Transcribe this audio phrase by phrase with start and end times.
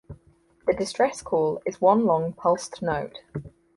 [0.65, 3.19] The distress call is one long pulsed note.